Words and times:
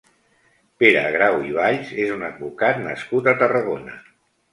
Pere 0.83 1.01
Grau 1.15 1.35
i 1.49 1.53
Valls 1.57 1.91
és 2.05 2.13
un 2.13 2.23
advocat 2.29 2.81
nascut 2.87 3.31
a 3.33 3.35
Tarragona. 3.43 3.95